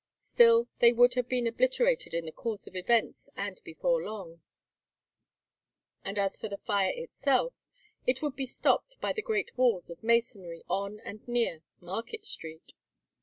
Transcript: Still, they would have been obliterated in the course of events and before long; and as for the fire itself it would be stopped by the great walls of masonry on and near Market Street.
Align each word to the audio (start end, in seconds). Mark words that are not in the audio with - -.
Still, 0.19 0.67
they 0.79 0.93
would 0.93 1.13
have 1.13 1.29
been 1.29 1.45
obliterated 1.45 2.15
in 2.15 2.25
the 2.25 2.31
course 2.31 2.65
of 2.65 2.75
events 2.75 3.29
and 3.35 3.61
before 3.63 4.01
long; 4.01 4.41
and 6.03 6.17
as 6.17 6.39
for 6.39 6.49
the 6.49 6.57
fire 6.57 6.91
itself 6.95 7.53
it 8.07 8.19
would 8.23 8.35
be 8.35 8.47
stopped 8.47 8.99
by 8.99 9.13
the 9.13 9.21
great 9.21 9.55
walls 9.59 9.91
of 9.91 10.01
masonry 10.01 10.63
on 10.67 10.99
and 11.01 11.27
near 11.27 11.61
Market 11.79 12.25
Street. 12.25 12.73